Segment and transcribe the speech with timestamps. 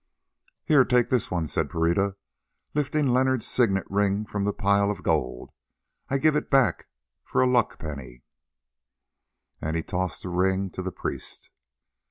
[0.65, 2.15] "Here, take this one," said Pereira,
[2.73, 5.51] lifting Leonard's signet ring from the pile of gold.
[6.09, 6.87] "I give it back
[7.23, 8.23] for a luck penny."
[9.61, 11.51] And he tossed the ring to the priest.